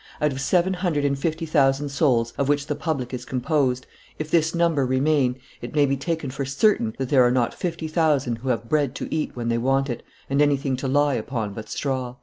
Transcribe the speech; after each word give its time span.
Out 0.19 0.31
of 0.31 0.41
seven 0.41 0.73
hundred 0.73 1.05
and 1.05 1.15
fifty 1.15 1.45
thousand 1.45 1.89
souls 1.89 2.33
of 2.35 2.49
which 2.49 2.65
the 2.65 2.73
public 2.73 3.13
is 3.13 3.23
composed, 3.23 3.85
if 4.17 4.31
this 4.31 4.55
number 4.55 4.83
remain, 4.83 5.37
it 5.61 5.75
may 5.75 5.85
be 5.85 5.95
taken 5.95 6.31
for 6.31 6.43
certain 6.43 6.95
that 6.97 7.09
there 7.09 7.21
are 7.21 7.29
not 7.29 7.53
fifty 7.53 7.87
thousand 7.87 8.37
who 8.37 8.49
have 8.49 8.67
bread 8.67 8.95
to 8.95 9.07
eat 9.13 9.35
when 9.35 9.49
they 9.49 9.59
want 9.59 9.91
it, 9.91 10.01
and 10.27 10.41
anything 10.41 10.75
to 10.77 10.87
lie 10.87 11.13
upon 11.13 11.53
but 11.53 11.69
straw." 11.69 12.15